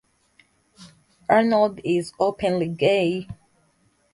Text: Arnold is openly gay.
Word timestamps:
Arnold 1.29 1.79
is 1.83 2.11
openly 2.19 2.67
gay. 2.69 3.27